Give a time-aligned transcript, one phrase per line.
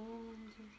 [0.00, 0.70] profundo.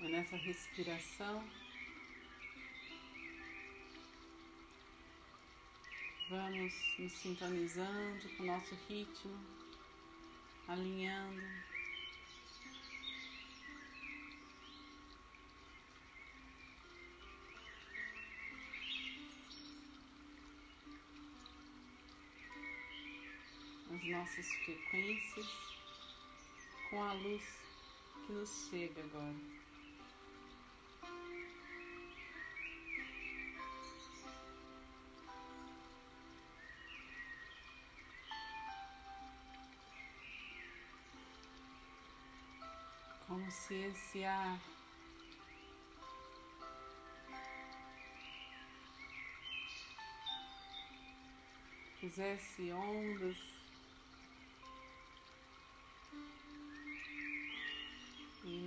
[0.00, 1.44] E nessa respiração,
[6.30, 9.38] vamos nos sintonizando com o nosso ritmo,
[10.68, 11.42] alinhando.
[24.10, 25.46] Nossas frequências
[26.88, 27.42] com a luz
[28.26, 29.58] que nos chega agora.
[43.26, 44.58] como se esse ar
[52.00, 53.57] fizesse ondas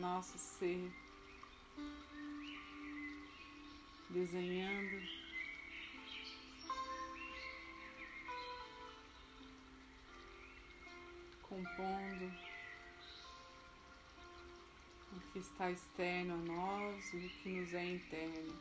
[0.02, 0.92] nosso ser,
[4.10, 5.00] desenhando
[11.44, 12.34] compondo
[15.14, 18.60] o que está externo a nós e o que nos é interno.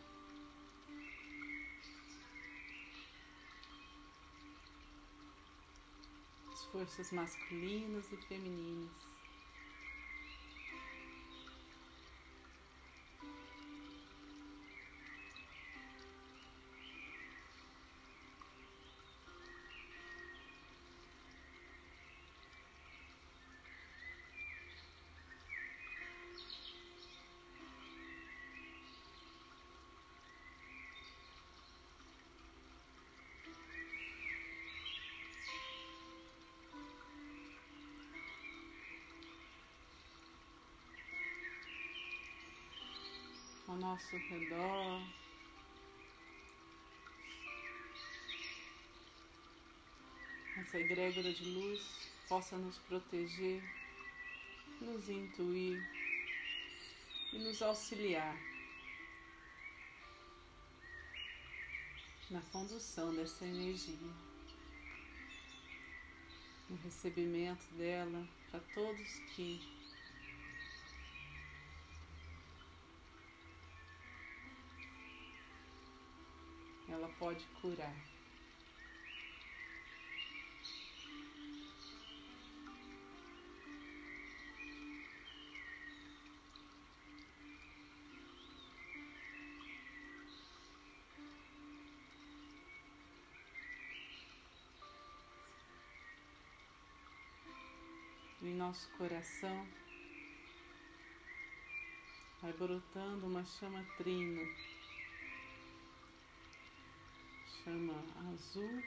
[6.53, 9.20] As forças masculinas e femininas.
[43.71, 45.01] Ao nosso redor.
[50.59, 53.63] Essa egrégora de luz possa nos proteger,
[54.81, 55.81] nos intuir
[57.33, 58.37] e nos auxiliar
[62.29, 63.97] na condução dessa energia,
[66.69, 69.80] no recebimento dela para todos que
[77.01, 77.95] ela pode curar.
[98.43, 99.67] Em nosso coração
[102.43, 104.43] vai brotando uma chama trina
[107.71, 108.83] chama azul,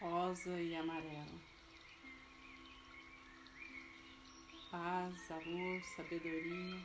[0.00, 1.40] rosa e amarelo.
[4.70, 6.80] Paz, amor, sabedoria.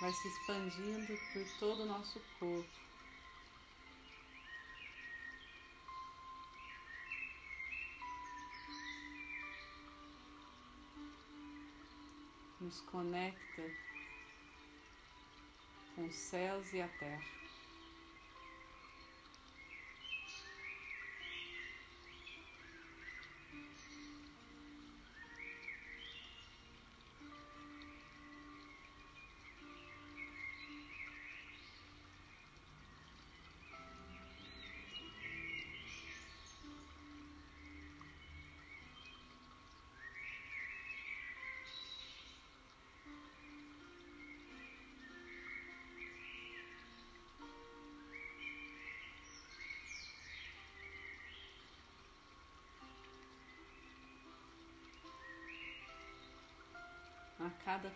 [0.00, 2.82] Vai se expandindo por todo o nosso corpo.
[12.60, 13.91] nos conecta
[15.94, 17.41] com os céus e a terra.
[57.46, 57.92] A cada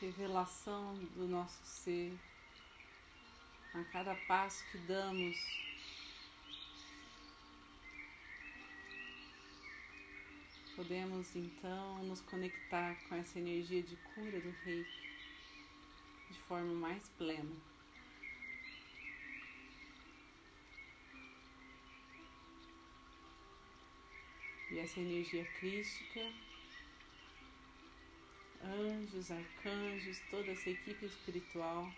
[0.00, 2.12] revelação do nosso ser,
[3.74, 5.36] a cada passo que damos,
[10.74, 15.08] podemos então nos conectar com essa energia de cura do reiki
[16.30, 17.67] de forma mais plena.
[24.80, 26.20] Essa energia crística
[28.62, 31.92] anjos, arcanjos, toda essa equipe espiritual.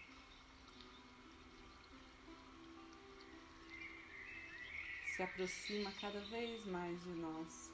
[5.15, 7.71] Se aproxima cada vez mais de nós.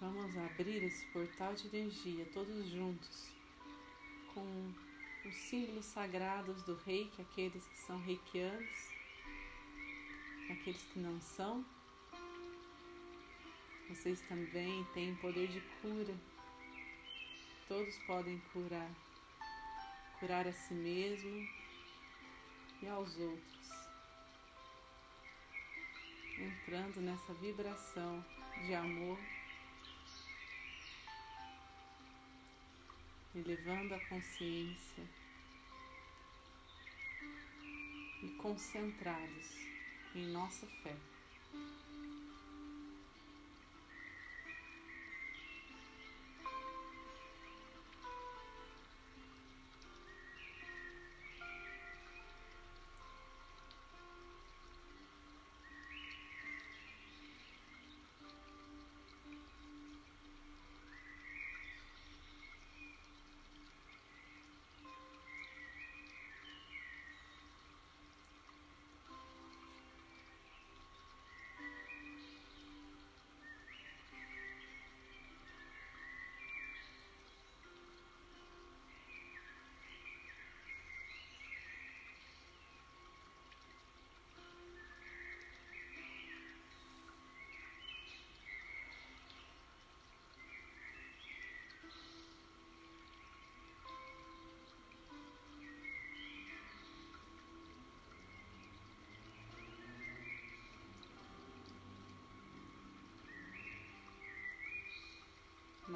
[0.00, 3.41] Vamos abrir esse portal de energia todos juntos
[4.34, 4.74] com
[5.24, 8.90] os símbolos sagrados do reiki, aqueles que são reikianos,
[10.50, 11.64] aqueles que não são.
[13.88, 16.14] Vocês também têm poder de cura.
[17.68, 18.90] Todos podem curar.
[20.18, 21.48] Curar a si mesmo
[22.80, 23.70] e aos outros.
[26.38, 28.24] Entrando nessa vibração
[28.66, 29.18] de amor
[33.34, 35.04] elevando a consciência
[38.22, 39.56] e concentrados
[40.14, 41.11] em nossa fé.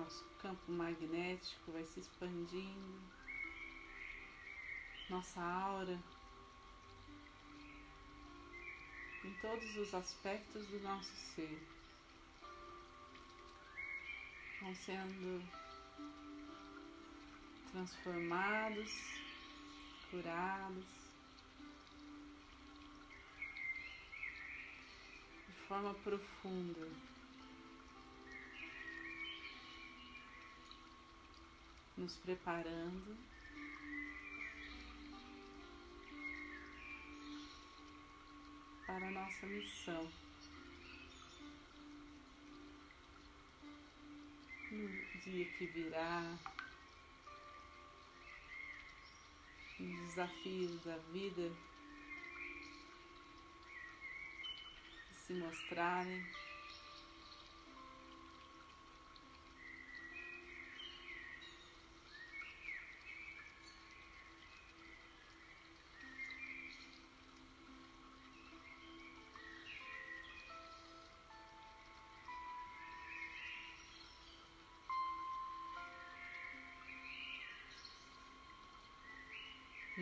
[0.07, 3.01] Nosso campo magnético vai se expandindo,
[5.11, 6.01] nossa aura,
[9.25, 11.61] em todos os aspectos do nosso ser,
[14.63, 15.43] vão sendo
[17.73, 18.93] transformados,
[20.09, 20.85] curados.
[25.49, 27.16] De forma profunda.
[31.97, 33.17] Nos preparando
[38.87, 40.09] para a nossa missão.
[44.71, 44.89] No
[45.25, 46.39] dia que virá,
[49.79, 51.51] nos desafios da vida
[55.27, 56.46] se mostrarem.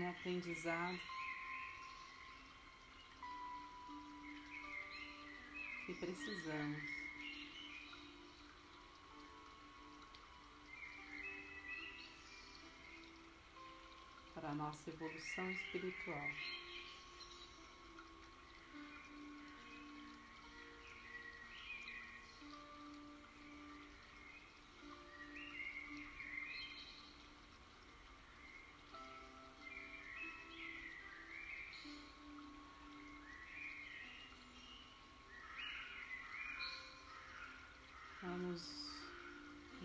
[0.04, 1.00] No aprendizado
[5.87, 6.82] que precisamos.
[14.34, 16.28] Para a nossa evolução espiritual.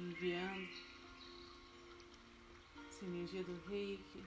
[0.10, 0.68] Enviando
[2.88, 4.24] essa energia do reiki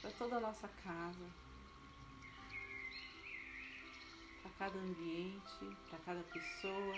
[0.00, 1.30] para toda a nossa casa,
[4.40, 6.96] para cada ambiente, para cada pessoa,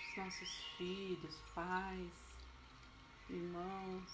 [0.00, 2.12] os nossos filhos, pais,
[3.28, 4.10] irmãos,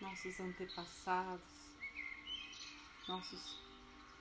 [0.00, 1.42] nossos antepassados,
[3.06, 3.58] nossos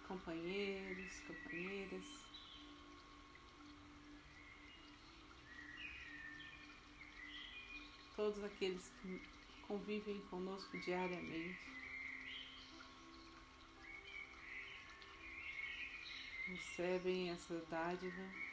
[0.08, 2.22] companheiros, companheiras.
[8.15, 9.22] Todos aqueles que
[9.67, 11.60] convivem conosco diariamente.
[16.48, 18.52] Recebem essa dádiva.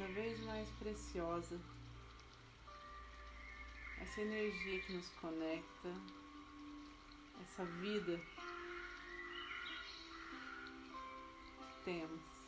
[0.00, 1.60] Cada vez mais preciosa.
[4.00, 5.88] Essa energia que nos conecta,
[7.42, 8.18] essa vida
[11.58, 12.39] que temos.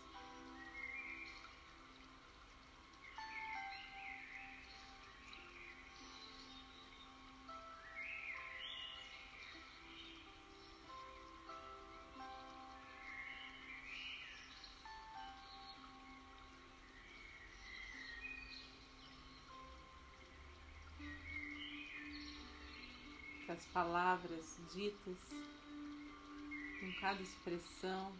[23.52, 25.18] As palavras ditas,
[26.82, 28.12] em cada expressão.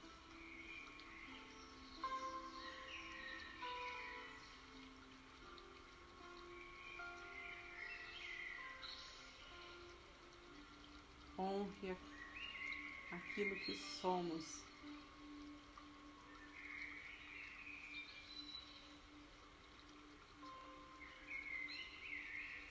[11.39, 11.97] Honre
[13.11, 14.63] aquilo que somos.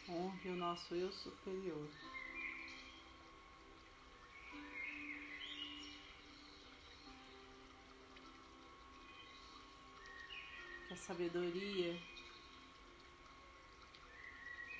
[0.08, 1.90] Honre o nosso eu superior.
[11.02, 12.00] Sabedoria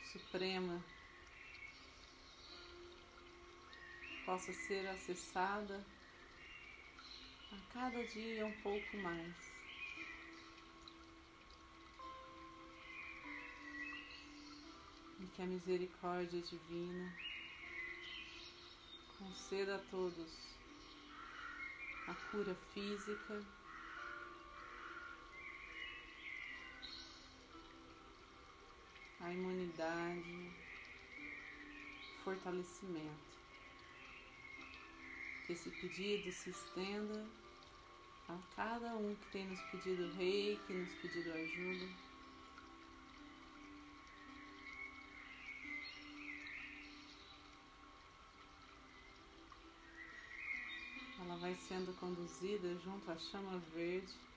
[0.04, 0.80] suprema
[4.24, 5.84] possa ser acessada
[7.52, 9.36] a cada dia um pouco mais.
[15.20, 17.14] E que a misericórdia divina
[19.18, 20.32] conceda a todos
[22.08, 23.61] a cura física
[29.32, 30.52] imunidade,
[32.24, 33.32] fortalecimento.
[35.46, 37.26] Que esse pedido se estenda
[38.30, 42.12] a cada um que tem nos pedido rei, que nos pedido ajuda.
[51.20, 54.31] Ela vai sendo conduzida junto à chama verde.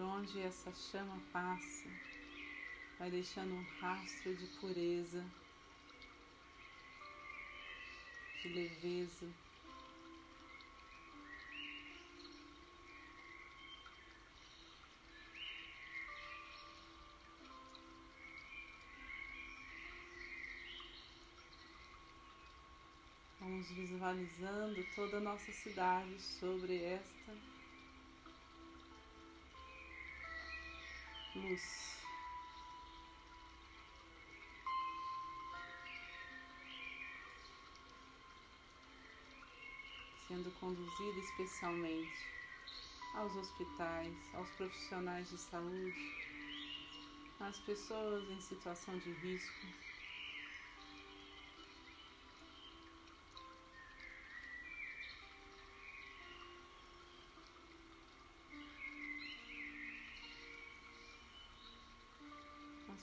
[0.00, 1.86] Por onde essa chama passa,
[2.98, 5.22] vai deixando um rastro de pureza,
[8.40, 9.28] de leveza.
[23.38, 27.59] Vamos visualizando toda a nossa cidade sobre esta
[31.40, 31.98] luz.
[40.28, 42.26] Sendo conduzida especialmente
[43.14, 46.30] aos hospitais, aos profissionais de saúde,
[47.40, 49.89] às pessoas em situação de risco.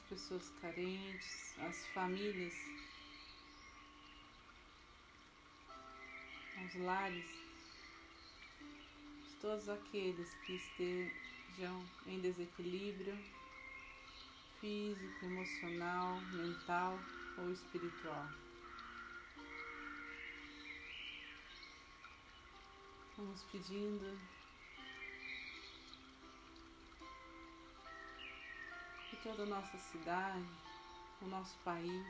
[0.10, 2.54] Pessoas carentes, as famílias,
[6.66, 7.26] os lares,
[9.42, 13.18] todos aqueles que estejam em desequilíbrio
[14.60, 17.00] físico, emocional, mental
[17.38, 18.28] ou espiritual.
[23.18, 24.37] Vamos pedindo
[29.24, 30.46] toda a nossa cidade,
[31.22, 32.06] o nosso país.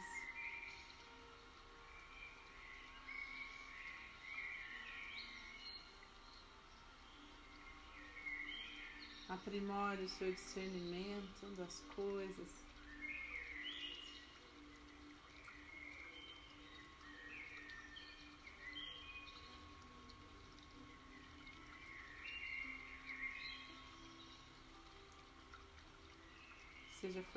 [9.30, 12.67] Aprimore o seu discernimento das coisas.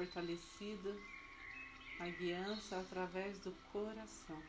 [0.00, 0.96] Seja fortalecida
[1.98, 4.40] a guiança através do coração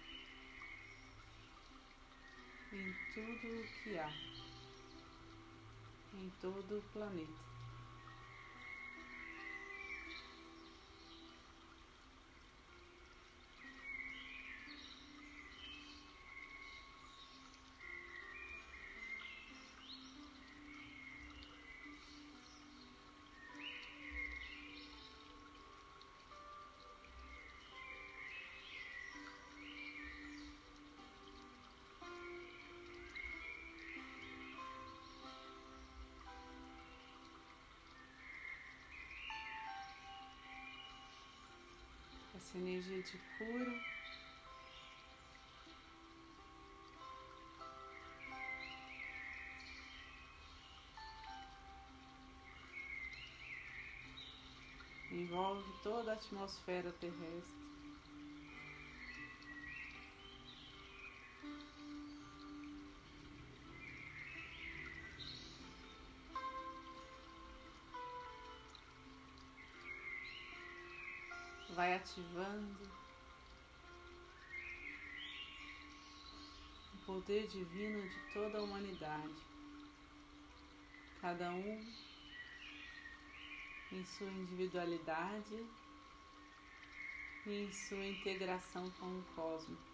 [2.71, 4.09] em tudo o que há,
[6.13, 7.50] em todo o planeta.
[42.51, 43.79] Essa energia de cura.
[55.11, 57.70] Envolve toda a atmosfera terrestre.
[71.75, 72.89] Vai ativando
[76.93, 79.35] o poder divino de toda a humanidade,
[81.21, 81.85] cada um
[83.91, 85.65] em sua individualidade
[87.45, 89.90] e em sua integração com o cosmos.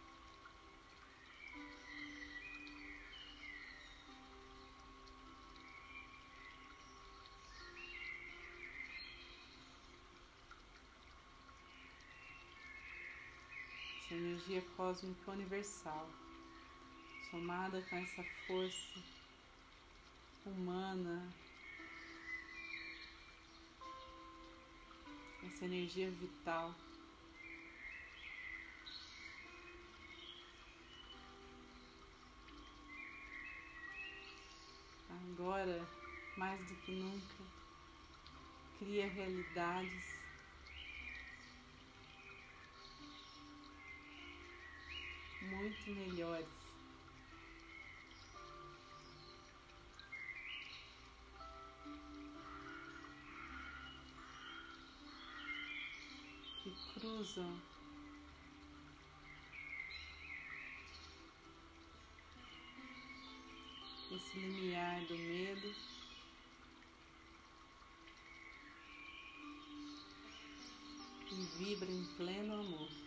[14.37, 16.07] Energia cósmica universal,
[17.31, 18.99] somada com essa força
[20.45, 21.27] humana,
[25.43, 26.75] essa energia vital.
[35.09, 35.83] Agora,
[36.37, 37.43] mais do que nunca,
[38.77, 40.16] cria realidades
[45.47, 46.47] muito melhores.
[56.63, 57.61] Que cruzam
[64.11, 65.75] esse limiar do medo.
[71.29, 73.06] E vibra em pleno amor.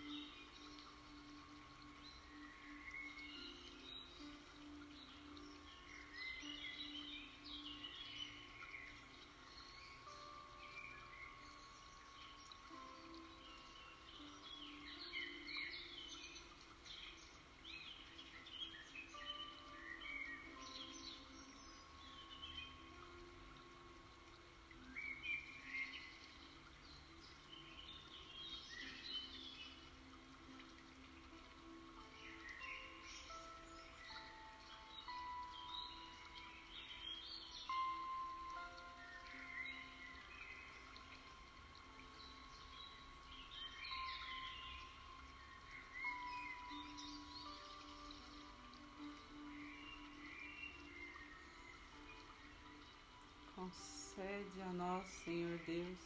[54.11, 55.99] Concede a nós, Senhor Deus,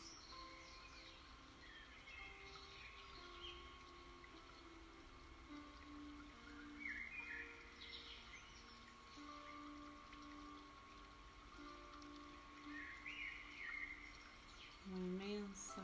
[14.87, 15.83] uma imensa,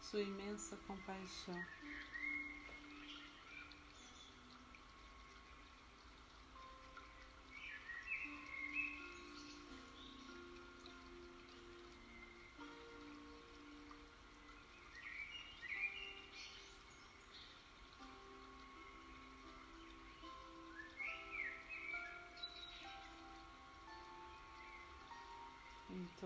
[0.00, 1.85] sua imensa compaixão.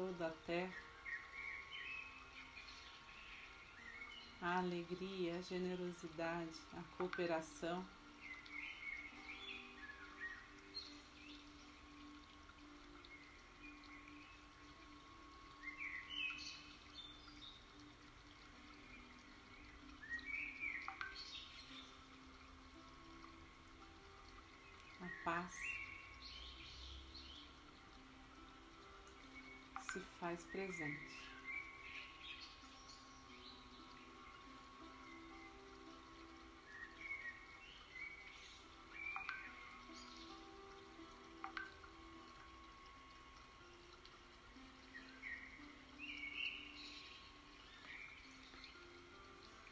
[0.01, 0.73] Toda a terra.
[4.41, 7.85] A alegria, a generosidade, a cooperação.
[25.03, 25.71] A paz.
[29.92, 31.18] Se faz presente.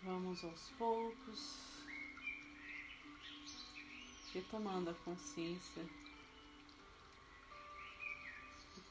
[0.02, 1.85] Vamos aos poucos,
[4.33, 6.08] retomando a consciência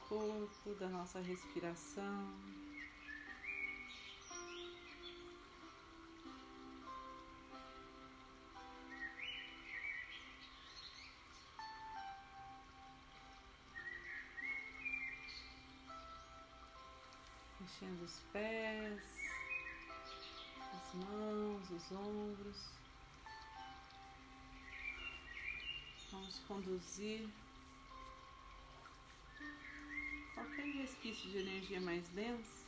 [0.07, 2.33] corpo, da nossa respiração.
[17.59, 19.01] Mexendo os pés,
[20.73, 22.77] as mãos, os ombros.
[26.09, 27.29] Vamos conduzir
[30.97, 32.65] resquício de energia mais densa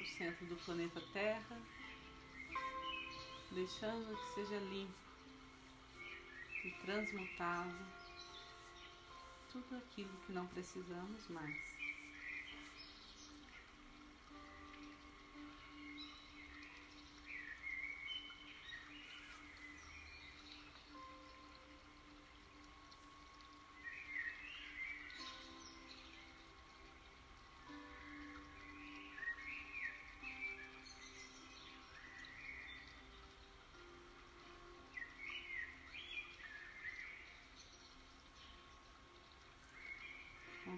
[0.00, 1.60] o centro do planeta Terra,
[3.52, 4.94] deixando que seja limpo
[6.64, 7.76] e transmutado
[9.52, 11.77] tudo aquilo que não precisamos mais.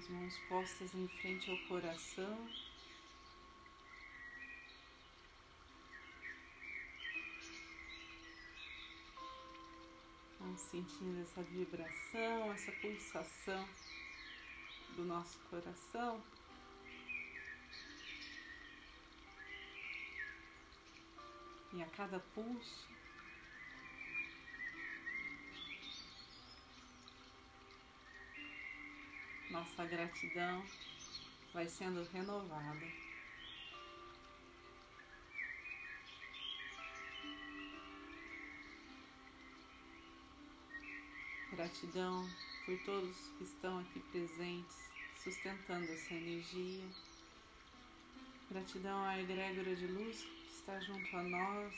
[0.01, 2.49] As mãos postas em frente ao coração.
[10.39, 13.69] Vamos sentindo essa vibração, essa pulsação
[14.97, 16.23] do nosso coração.
[21.75, 22.89] E a cada pulso,
[29.51, 30.65] nossa gratidão
[31.53, 32.87] vai sendo renovada.
[41.53, 42.29] Gratidão
[42.65, 44.77] por todos que estão aqui presentes,
[45.23, 46.85] sustentando essa energia.
[48.51, 51.75] Gratidão à egrégora de luz que está junto a nós,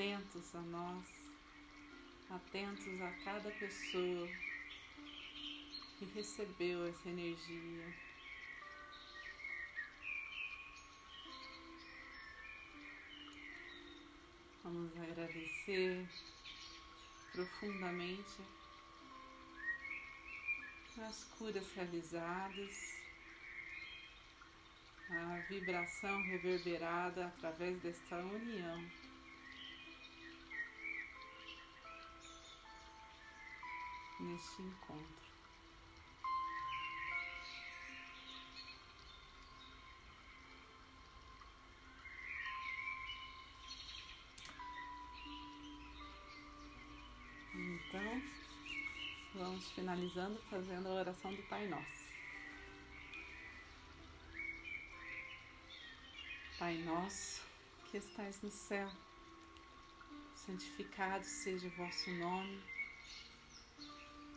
[0.00, 1.06] atentos a nós,
[2.30, 4.28] atentos a cada pessoa
[5.98, 7.94] que recebeu essa energia.
[14.64, 16.08] Vamos agradecer
[17.32, 18.40] profundamente
[21.06, 22.94] as curas realizadas,
[25.10, 29.09] a vibração reverberada através desta união.
[34.20, 35.30] Neste encontro.
[47.54, 48.22] Então,
[49.34, 52.10] vamos finalizando fazendo a oração do Pai Nosso.
[56.58, 57.42] Pai Nosso,
[57.90, 58.90] que estais no céu,
[60.34, 62.79] santificado seja o vosso nome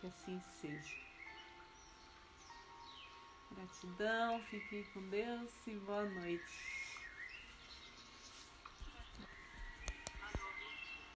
[0.00, 0.96] que assim seja.
[3.52, 6.79] Gratidão, fiquem com Deus e boa noite.